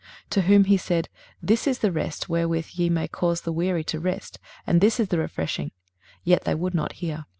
[0.29, 1.09] 23:028:012 To whom he said,
[1.43, 5.09] This is the rest wherewith ye may cause the weary to rest; and this is
[5.09, 5.73] the refreshing:
[6.23, 7.25] yet they would not hear.